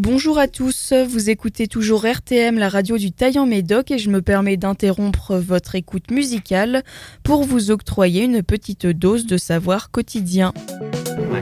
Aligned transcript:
Bonjour 0.00 0.38
à 0.38 0.48
tous, 0.48 0.94
vous 0.94 1.28
écoutez 1.28 1.66
toujours 1.66 2.06
RTM, 2.06 2.56
la 2.58 2.70
radio 2.70 2.96
du 2.96 3.12
Taillant 3.12 3.44
Médoc, 3.44 3.90
et 3.90 3.98
je 3.98 4.08
me 4.08 4.22
permets 4.22 4.56
d'interrompre 4.56 5.36
votre 5.36 5.74
écoute 5.74 6.10
musicale 6.10 6.84
pour 7.22 7.44
vous 7.44 7.70
octroyer 7.70 8.24
une 8.24 8.42
petite 8.42 8.86
dose 8.86 9.26
de 9.26 9.36
savoir 9.36 9.90
quotidien. 9.90 10.54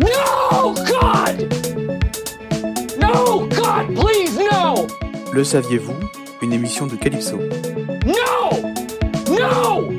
No, 0.01 0.75
God! 0.75 1.55
No, 3.01 3.47
God, 3.47 3.95
please, 3.95 4.37
no! 4.37 4.89
Le 5.33 5.45
saviez-vous? 5.45 5.95
Une 6.43 6.53
émission 6.53 6.89
de 6.89 6.97
Calypso. 6.97 7.39
No! 8.07 9.37
No! 9.39 9.98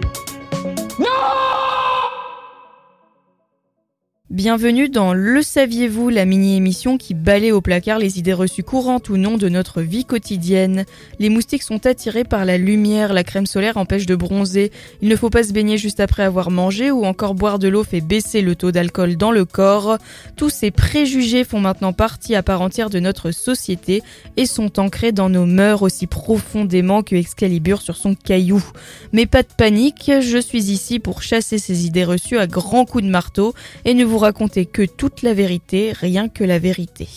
Bienvenue 4.39 4.87
dans 4.87 5.13
Le 5.13 5.41
Saviez-vous, 5.41 6.07
la 6.07 6.23
mini-émission 6.23 6.97
qui 6.97 7.13
balaye 7.13 7.51
au 7.51 7.59
placard 7.59 7.99
les 7.99 8.19
idées 8.19 8.31
reçues 8.31 8.63
courantes 8.63 9.09
ou 9.09 9.17
non 9.17 9.35
de 9.35 9.49
notre 9.49 9.81
vie 9.81 10.05
quotidienne. 10.05 10.85
Les 11.19 11.27
moustiques 11.27 11.61
sont 11.61 11.85
attirés 11.85 12.23
par 12.23 12.45
la 12.45 12.57
lumière, 12.57 13.11
la 13.11 13.25
crème 13.25 13.45
solaire 13.45 13.75
empêche 13.75 14.05
de 14.05 14.15
bronzer, 14.15 14.71
il 15.01 15.09
ne 15.09 15.15
faut 15.17 15.29
pas 15.29 15.43
se 15.43 15.51
baigner 15.51 15.77
juste 15.77 15.99
après 15.99 16.23
avoir 16.23 16.51
mangé 16.51 16.89
ou 16.89 17.03
encore 17.03 17.35
boire 17.35 17.59
de 17.59 17.67
l'eau 17.67 17.83
fait 17.83 17.99
baisser 17.99 18.41
le 18.41 18.55
taux 18.55 18.71
d'alcool 18.71 19.17
dans 19.17 19.31
le 19.31 19.43
corps. 19.43 19.97
Tous 20.37 20.49
ces 20.49 20.71
préjugés 20.71 21.43
font 21.43 21.59
maintenant 21.59 21.91
partie 21.91 22.33
à 22.33 22.41
part 22.41 22.61
entière 22.61 22.89
de 22.89 23.01
notre 23.01 23.31
société 23.31 24.01
et 24.37 24.45
sont 24.45 24.79
ancrés 24.79 25.11
dans 25.11 25.27
nos 25.27 25.45
mœurs 25.45 25.81
aussi 25.81 26.07
profondément 26.07 27.03
que 27.03 27.17
Excalibur 27.17 27.81
sur 27.81 27.97
son 27.97 28.15
caillou. 28.15 28.63
Mais 29.11 29.25
pas 29.25 29.43
de 29.43 29.49
panique, 29.57 30.09
je 30.21 30.37
suis 30.37 30.71
ici 30.71 30.99
pour 30.99 31.23
chasser 31.23 31.57
ces 31.57 31.85
idées 31.85 32.05
reçues 32.05 32.37
à 32.37 32.47
grands 32.47 32.85
coups 32.85 33.03
de 33.03 33.09
marteau 33.09 33.53
et 33.83 33.93
ne 33.93 34.05
vous 34.05 34.28
raconter 34.29 34.67
que 34.67 34.83
toute 34.83 35.23
la 35.23 35.33
vérité, 35.33 35.91
rien 35.91 36.29
que 36.29 36.43
la 36.43 36.59
vérité. 36.59 37.07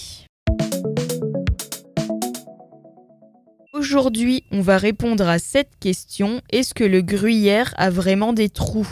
Aujourd'hui, 3.74 4.44
on 4.50 4.62
va 4.62 4.78
répondre 4.78 5.28
à 5.28 5.38
cette 5.38 5.72
question. 5.78 6.40
Est-ce 6.50 6.72
que 6.72 6.84
le 6.84 7.02
gruyère 7.02 7.74
a 7.76 7.90
vraiment 7.90 8.32
des 8.32 8.48
trous? 8.48 8.88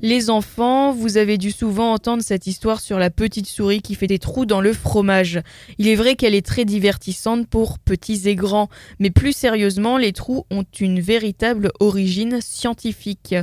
Les 0.00 0.30
enfants, 0.30 0.92
vous 0.92 1.16
avez 1.16 1.38
dû 1.38 1.50
souvent 1.50 1.92
entendre 1.92 2.22
cette 2.22 2.46
histoire 2.46 2.80
sur 2.80 3.00
la 3.00 3.10
petite 3.10 3.48
souris 3.48 3.82
qui 3.82 3.96
fait 3.96 4.06
des 4.06 4.20
trous 4.20 4.46
dans 4.46 4.60
le 4.60 4.72
fromage. 4.72 5.40
Il 5.78 5.88
est 5.88 5.96
vrai 5.96 6.14
qu'elle 6.14 6.36
est 6.36 6.46
très 6.46 6.64
divertissante 6.64 7.48
pour 7.48 7.80
petits 7.80 8.28
et 8.28 8.36
grands, 8.36 8.68
mais 9.00 9.10
plus 9.10 9.32
sérieusement, 9.32 9.98
les 9.98 10.12
trous 10.12 10.44
ont 10.52 10.64
une 10.78 11.00
véritable 11.00 11.72
origine 11.80 12.38
scientifique. 12.40 13.34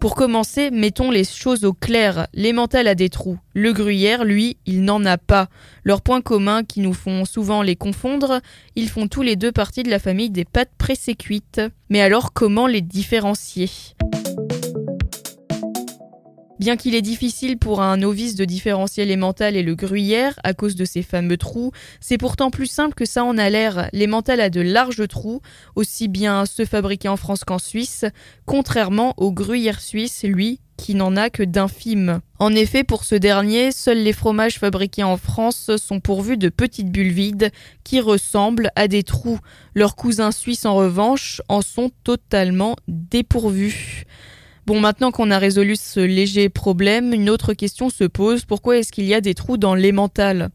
Pour 0.00 0.14
commencer, 0.14 0.70
mettons 0.70 1.10
les 1.10 1.24
choses 1.24 1.66
au 1.66 1.74
clair. 1.74 2.26
L'emmental 2.32 2.88
a 2.88 2.94
des 2.94 3.10
trous. 3.10 3.38
Le 3.52 3.74
gruyère, 3.74 4.24
lui, 4.24 4.56
il 4.64 4.82
n'en 4.82 5.04
a 5.04 5.18
pas. 5.18 5.48
Leurs 5.84 6.00
points 6.00 6.22
communs 6.22 6.64
qui 6.64 6.80
nous 6.80 6.94
font 6.94 7.26
souvent 7.26 7.60
les 7.60 7.76
confondre, 7.76 8.40
ils 8.76 8.88
font 8.88 9.08
tous 9.08 9.20
les 9.20 9.36
deux 9.36 9.52
partie 9.52 9.82
de 9.82 9.90
la 9.90 9.98
famille 9.98 10.30
des 10.30 10.46
pâtes 10.46 10.72
pressées 10.78 11.16
cuites. 11.16 11.60
Mais 11.90 12.00
alors 12.00 12.32
comment 12.32 12.66
les 12.66 12.80
différencier? 12.80 13.68
Bien 16.60 16.76
qu'il 16.76 16.94
est 16.94 17.00
difficile 17.00 17.56
pour 17.56 17.80
un 17.80 17.96
novice 17.96 18.34
de 18.34 18.44
différencier 18.44 19.06
l'emmental 19.06 19.56
et 19.56 19.62
le 19.62 19.74
gruyère 19.74 20.38
à 20.44 20.52
cause 20.52 20.74
de 20.74 20.84
ces 20.84 21.02
fameux 21.02 21.38
trous, 21.38 21.72
c'est 22.00 22.18
pourtant 22.18 22.50
plus 22.50 22.66
simple 22.66 22.92
que 22.94 23.06
ça 23.06 23.24
en 23.24 23.38
a 23.38 23.48
l'air. 23.48 23.88
L'emmental 23.94 24.42
a 24.42 24.50
de 24.50 24.60
larges 24.60 25.08
trous, 25.08 25.40
aussi 25.74 26.06
bien 26.06 26.44
ceux 26.44 26.66
fabriqués 26.66 27.08
en 27.08 27.16
France 27.16 27.44
qu'en 27.44 27.58
Suisse, 27.58 28.04
contrairement 28.44 29.14
au 29.16 29.32
gruyère 29.32 29.80
suisse, 29.80 30.22
lui, 30.22 30.60
qui 30.76 30.94
n'en 30.94 31.16
a 31.16 31.30
que 31.30 31.42
d'infimes. 31.42 32.20
En 32.38 32.54
effet, 32.54 32.84
pour 32.84 33.04
ce 33.04 33.14
dernier, 33.14 33.72
seuls 33.72 34.02
les 34.02 34.12
fromages 34.12 34.58
fabriqués 34.58 35.02
en 35.02 35.16
France 35.16 35.70
sont 35.78 36.00
pourvus 36.00 36.36
de 36.36 36.50
petites 36.50 36.92
bulles 36.92 37.12
vides 37.12 37.52
qui 37.84 38.00
ressemblent 38.00 38.70
à 38.76 38.86
des 38.86 39.02
trous. 39.02 39.38
Leurs 39.74 39.96
cousins 39.96 40.32
suisses, 40.32 40.66
en 40.66 40.74
revanche, 40.74 41.40
en 41.48 41.62
sont 41.62 41.90
totalement 42.04 42.76
dépourvus. 42.86 43.99
Bon, 44.70 44.78
maintenant 44.78 45.10
qu'on 45.10 45.32
a 45.32 45.38
résolu 45.40 45.74
ce 45.74 45.98
léger 45.98 46.48
problème, 46.48 47.12
une 47.12 47.28
autre 47.28 47.54
question 47.54 47.90
se 47.90 48.04
pose. 48.04 48.44
Pourquoi 48.44 48.78
est-ce 48.78 48.92
qu'il 48.92 49.04
y 49.04 49.14
a 49.14 49.20
des 49.20 49.34
trous 49.34 49.56
dans 49.56 49.74
l'emmental? 49.74 50.50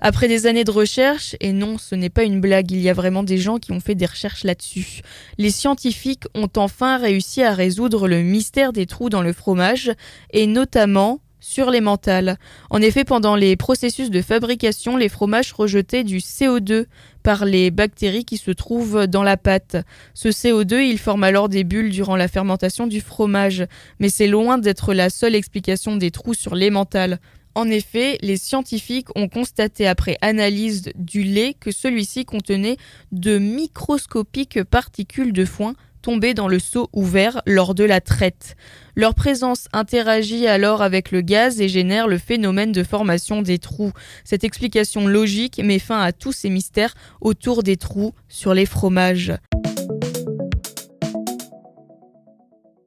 Après 0.00 0.26
des 0.26 0.48
années 0.48 0.64
de 0.64 0.72
recherche, 0.72 1.36
et 1.38 1.52
non, 1.52 1.78
ce 1.78 1.94
n'est 1.94 2.10
pas 2.10 2.24
une 2.24 2.40
blague, 2.40 2.72
il 2.72 2.80
y 2.80 2.88
a 2.88 2.92
vraiment 2.92 3.22
des 3.22 3.38
gens 3.38 3.58
qui 3.58 3.70
ont 3.70 3.78
fait 3.78 3.94
des 3.94 4.06
recherches 4.06 4.42
là-dessus, 4.42 5.02
les 5.38 5.52
scientifiques 5.52 6.24
ont 6.34 6.50
enfin 6.56 6.98
réussi 6.98 7.40
à 7.44 7.54
résoudre 7.54 8.08
le 8.08 8.22
mystère 8.22 8.72
des 8.72 8.86
trous 8.86 9.08
dans 9.08 9.22
le 9.22 9.32
fromage, 9.32 9.92
et 10.32 10.48
notamment 10.48 11.20
sur 11.42 11.70
les 11.70 11.82
mentales. 11.82 12.38
En 12.70 12.80
effet, 12.80 13.04
pendant 13.04 13.36
les 13.36 13.56
processus 13.56 14.10
de 14.10 14.22
fabrication, 14.22 14.96
les 14.96 15.10
fromages 15.10 15.52
rejetaient 15.52 16.04
du 16.04 16.18
CO2 16.18 16.86
par 17.22 17.44
les 17.44 17.70
bactéries 17.70 18.24
qui 18.24 18.38
se 18.38 18.52
trouvent 18.52 19.06
dans 19.06 19.24
la 19.24 19.36
pâte. 19.36 19.76
Ce 20.14 20.28
CO2, 20.28 20.80
il 20.80 20.98
forme 20.98 21.24
alors 21.24 21.50
des 21.50 21.64
bulles 21.64 21.90
durant 21.90 22.16
la 22.16 22.28
fermentation 22.28 22.86
du 22.86 23.00
fromage, 23.00 23.66
mais 23.98 24.08
c'est 24.08 24.28
loin 24.28 24.56
d'être 24.56 24.94
la 24.94 25.10
seule 25.10 25.34
explication 25.34 25.96
des 25.96 26.10
trous 26.10 26.34
sur 26.34 26.54
les 26.54 26.70
mentales. 26.70 27.18
En 27.54 27.68
effet, 27.68 28.16
les 28.22 28.38
scientifiques 28.38 29.08
ont 29.14 29.28
constaté 29.28 29.86
après 29.86 30.16
analyse 30.22 30.90
du 30.94 31.22
lait 31.22 31.54
que 31.58 31.70
celui-ci 31.70 32.24
contenait 32.24 32.78
de 33.10 33.38
microscopiques 33.38 34.62
particules 34.62 35.32
de 35.32 35.44
foin 35.44 35.74
tomber 36.02 36.34
dans 36.34 36.48
le 36.48 36.58
seau 36.58 36.90
ouvert 36.92 37.40
lors 37.46 37.74
de 37.74 37.84
la 37.84 38.00
traite. 38.00 38.56
Leur 38.94 39.14
présence 39.14 39.68
interagit 39.72 40.46
alors 40.46 40.82
avec 40.82 41.12
le 41.12 41.22
gaz 41.22 41.60
et 41.60 41.68
génère 41.68 42.08
le 42.08 42.18
phénomène 42.18 42.72
de 42.72 42.82
formation 42.82 43.40
des 43.40 43.58
trous. 43.58 43.92
Cette 44.24 44.44
explication 44.44 45.06
logique 45.06 45.60
met 45.64 45.78
fin 45.78 46.00
à 46.02 46.12
tous 46.12 46.32
ces 46.32 46.50
mystères 46.50 46.94
autour 47.20 47.62
des 47.62 47.76
trous 47.76 48.12
sur 48.28 48.52
les 48.52 48.66
fromages. 48.66 49.32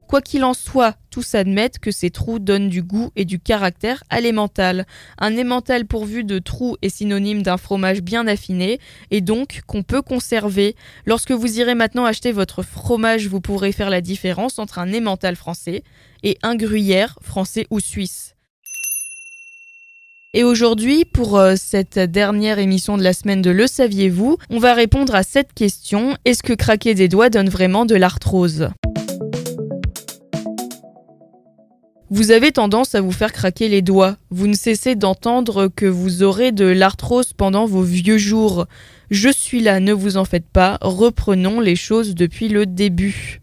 Quoi 0.07 0.21
qu'il 0.21 0.43
en 0.43 0.53
soit, 0.53 0.95
tous 1.09 1.33
admettent 1.33 1.79
que 1.79 1.89
ces 1.89 2.11
trous 2.11 2.37
donnent 2.37 2.69
du 2.69 2.83
goût 2.83 3.11
et 3.15 3.25
du 3.25 3.39
caractère 3.39 4.03
à. 4.09 4.85
Un 5.17 5.37
emmental 5.37 5.85
pourvu 5.85 6.23
de 6.23 6.37
trous 6.37 6.77
est 6.81 6.89
synonyme 6.89 7.41
d'un 7.41 7.57
fromage 7.57 8.01
bien 8.01 8.27
affiné 8.27 8.79
et 9.09 9.21
donc 9.21 9.61
qu'on 9.65 9.81
peut 9.81 10.03
conserver. 10.03 10.75
Lorsque 11.05 11.31
vous 11.31 11.59
irez 11.59 11.73
maintenant 11.73 12.05
acheter 12.05 12.31
votre 12.31 12.61
fromage, 12.61 13.27
vous 13.27 13.41
pourrez 13.41 13.71
faire 13.71 13.89
la 13.89 14.01
différence 14.01 14.59
entre 14.59 14.77
un 14.77 14.93
emmental 14.93 15.35
français 15.35 15.83
et 16.23 16.37
un 16.43 16.55
gruyère 16.55 17.17
français 17.21 17.65
ou 17.71 17.79
suisse. 17.79 18.35
Et 20.35 20.43
aujourd'hui, 20.43 21.05
pour 21.05 21.37
euh, 21.37 21.55
cette 21.55 21.97
dernière 21.97 22.59
émission 22.59 22.97
de 22.97 23.03
la 23.03 23.13
semaine 23.13 23.41
de 23.41 23.51
Le 23.51 23.67
saviez-vous, 23.67 24.37
on 24.49 24.59
va 24.59 24.73
répondre 24.73 25.15
à 25.15 25.23
cette 25.23 25.53
question 25.53 26.17
est-ce 26.25 26.43
que 26.43 26.51
craquer 26.51 26.93
des 26.93 27.07
doigts 27.07 27.29
donne 27.29 27.47
vraiment 27.47 27.85
de 27.85 27.95
l'arthrose? 27.95 28.69
Vous 32.11 32.29
avez 32.29 32.51
tendance 32.51 32.93
à 32.93 33.01
vous 33.01 33.11
faire 33.11 33.33
craquer 33.33 33.67
les 33.67 33.81
doigts. 33.81 34.17
Vous 34.29 34.45
ne 34.45 34.53
cessez 34.53 34.93
d'entendre 34.93 35.69
que 35.75 35.87
vous 35.87 36.21
aurez 36.21 36.51
de 36.51 36.65
l'arthrose 36.65 37.33
pendant 37.33 37.65
vos 37.65 37.81
vieux 37.81 38.19
jours. 38.19 38.67
Je 39.09 39.29
suis 39.29 39.59
là, 39.59 39.79
ne 39.79 39.91
vous 39.91 40.15
en 40.17 40.23
faites 40.23 40.47
pas, 40.47 40.77
reprenons 40.81 41.59
les 41.59 41.75
choses 41.75 42.13
depuis 42.13 42.47
le 42.47 42.67
début. 42.67 43.41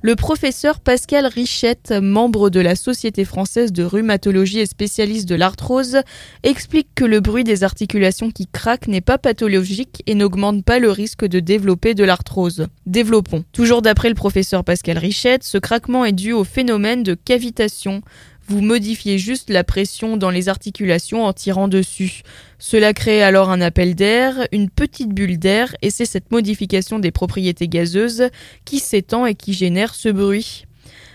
Le 0.00 0.14
professeur 0.14 0.78
Pascal 0.78 1.26
Richette, 1.26 1.90
membre 1.90 2.50
de 2.50 2.60
la 2.60 2.76
Société 2.76 3.24
française 3.24 3.72
de 3.72 3.82
rhumatologie 3.82 4.60
et 4.60 4.66
spécialiste 4.66 5.28
de 5.28 5.34
l'arthrose, 5.34 5.98
explique 6.44 6.86
que 6.94 7.04
le 7.04 7.18
bruit 7.18 7.42
des 7.42 7.64
articulations 7.64 8.30
qui 8.30 8.46
craquent 8.46 8.86
n'est 8.86 9.00
pas 9.00 9.18
pathologique 9.18 10.04
et 10.06 10.14
n'augmente 10.14 10.64
pas 10.64 10.78
le 10.78 10.92
risque 10.92 11.26
de 11.26 11.40
développer 11.40 11.94
de 11.94 12.04
l'arthrose. 12.04 12.68
Développons. 12.86 13.42
Toujours 13.50 13.82
d'après 13.82 14.08
le 14.08 14.14
professeur 14.14 14.62
Pascal 14.62 14.98
Richette, 14.98 15.42
ce 15.42 15.58
craquement 15.58 16.04
est 16.04 16.12
dû 16.12 16.32
au 16.32 16.44
phénomène 16.44 17.02
de 17.02 17.14
cavitation, 17.14 18.02
vous 18.48 18.62
modifiez 18.62 19.18
juste 19.18 19.50
la 19.50 19.62
pression 19.62 20.16
dans 20.16 20.30
les 20.30 20.48
articulations 20.48 21.24
en 21.24 21.32
tirant 21.34 21.68
dessus. 21.68 22.22
Cela 22.58 22.94
crée 22.94 23.22
alors 23.22 23.50
un 23.50 23.60
appel 23.60 23.94
d'air, 23.94 24.48
une 24.52 24.70
petite 24.70 25.10
bulle 25.10 25.38
d'air, 25.38 25.76
et 25.82 25.90
c'est 25.90 26.06
cette 26.06 26.30
modification 26.30 26.98
des 26.98 27.10
propriétés 27.10 27.68
gazeuses 27.68 28.28
qui 28.64 28.78
s'étend 28.78 29.26
et 29.26 29.34
qui 29.34 29.52
génère 29.52 29.94
ce 29.94 30.08
bruit. 30.08 30.64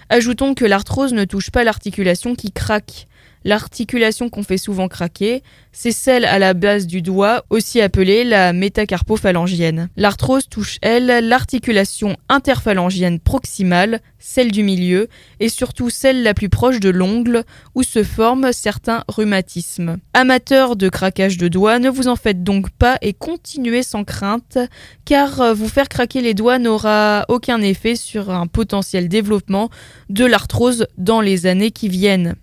Ajoutons 0.10 0.54
que 0.54 0.66
l'arthrose 0.66 1.14
ne 1.14 1.26
touche 1.26 1.50
pas 1.50 1.64
l'articulation 1.64 2.36
qui 2.36 2.52
craque. 2.52 3.08
L'articulation 3.46 4.30
qu'on 4.30 4.44
fait 4.44 4.58
souvent 4.58 4.88
craquer, 4.88 5.44
c'est 5.72 5.92
celle 5.92 6.26
à 6.26 6.40
la 6.40 6.54
base 6.54 6.88
du 6.88 7.02
doigt, 7.02 7.44
aussi 7.50 7.82
appelée 7.82 8.24
la 8.24 8.54
métacarpophalangienne. 8.54 9.90
L'arthrose 9.98 10.48
touche, 10.48 10.78
elle, 10.82 11.28
l'articulation 11.28 12.16
interphalangienne 12.30 13.20
proximale, 13.20 14.00
celle 14.20 14.52
du 14.52 14.64
milieu, 14.64 15.10
et 15.40 15.50
surtout 15.50 15.90
celle 15.90 16.24
la 16.24 16.34
plus 16.34 16.50
proche 16.50 16.80
de 16.80 16.90
l'ongle, 16.90 17.44
où 17.76 17.84
se 17.84 18.04
forment 18.04 18.54
certains 18.54 19.04
rhumatismes. 19.08 19.98
Amateurs 20.14 20.76
de 20.76 20.90
craquage 20.90 21.38
de 21.38 21.48
doigts, 21.48 21.80
ne 21.80 21.90
vous 21.90 22.08
en 22.08 22.16
faites 22.16 22.44
donc 22.44 22.70
pas 22.70 22.98
et 23.02 23.14
continuez 23.14 23.84
sans 23.84 24.04
crainte, 24.04 24.58
car 25.06 25.54
vous 25.54 25.68
faire 25.68 25.90
craquer 25.90 26.22
les 26.22 26.34
doigts 26.34 26.60
n'aura 26.60 27.26
aucun 27.28 27.62
effet 27.62 27.96
sur 27.96 28.30
un 28.30 28.48
potentiel 28.48 29.10
développement 29.10 29.70
de 30.10 30.26
l'arthrose 30.26 30.88
dans 30.98 31.20
les 31.20 31.46
années 31.46 31.72
qui 31.72 31.90
viennent. 31.90 32.36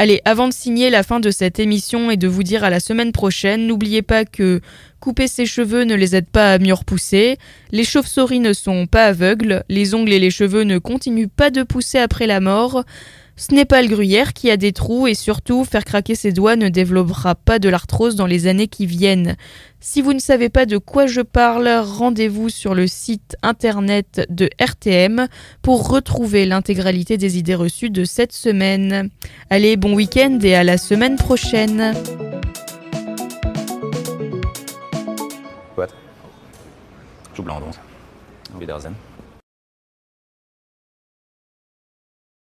Allez, 0.00 0.20
avant 0.24 0.46
de 0.46 0.52
signer 0.52 0.90
la 0.90 1.02
fin 1.02 1.18
de 1.18 1.32
cette 1.32 1.58
émission 1.58 2.08
et 2.12 2.16
de 2.16 2.28
vous 2.28 2.44
dire 2.44 2.62
à 2.62 2.70
la 2.70 2.78
semaine 2.78 3.10
prochaine, 3.10 3.66
n'oubliez 3.66 4.02
pas 4.02 4.24
que 4.24 4.60
couper 5.00 5.26
ses 5.26 5.44
cheveux 5.44 5.82
ne 5.82 5.96
les 5.96 6.14
aide 6.14 6.28
pas 6.28 6.52
à 6.52 6.58
mieux 6.60 6.72
repousser, 6.72 7.36
les 7.72 7.82
chauves-souris 7.82 8.38
ne 8.38 8.52
sont 8.52 8.86
pas 8.86 9.06
aveugles, 9.06 9.64
les 9.68 9.96
ongles 9.96 10.12
et 10.12 10.20
les 10.20 10.30
cheveux 10.30 10.62
ne 10.62 10.78
continuent 10.78 11.26
pas 11.26 11.50
de 11.50 11.64
pousser 11.64 11.98
après 11.98 12.28
la 12.28 12.38
mort, 12.38 12.84
ce 13.38 13.54
n'est 13.54 13.64
pas 13.64 13.82
le 13.82 13.88
gruyère 13.88 14.32
qui 14.32 14.50
a 14.50 14.56
des 14.56 14.72
trous 14.72 15.06
et 15.06 15.14
surtout 15.14 15.64
faire 15.64 15.84
craquer 15.84 16.16
ses 16.16 16.32
doigts 16.32 16.56
ne 16.56 16.68
développera 16.68 17.36
pas 17.36 17.60
de 17.60 17.68
l'arthrose 17.68 18.16
dans 18.16 18.26
les 18.26 18.48
années 18.48 18.66
qui 18.66 18.84
viennent. 18.84 19.36
Si 19.78 20.02
vous 20.02 20.12
ne 20.12 20.18
savez 20.18 20.48
pas 20.48 20.66
de 20.66 20.76
quoi 20.76 21.06
je 21.06 21.20
parle, 21.20 21.68
rendez-vous 21.68 22.48
sur 22.48 22.74
le 22.74 22.88
site 22.88 23.36
internet 23.44 24.26
de 24.28 24.50
RTM 24.60 25.28
pour 25.62 25.88
retrouver 25.88 26.46
l'intégralité 26.46 27.16
des 27.16 27.38
idées 27.38 27.54
reçues 27.54 27.90
de 27.90 28.02
cette 28.04 28.32
semaine. 28.32 29.08
Allez, 29.50 29.76
bon 29.76 29.94
week-end 29.94 30.40
et 30.42 30.56
à 30.56 30.64
la 30.64 30.76
semaine 30.76 31.14
prochaine. 31.14 31.94